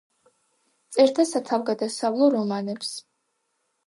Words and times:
წერდა 0.95 1.25
სათავგადასავლო 1.31 2.31
რომანებს. 2.37 2.91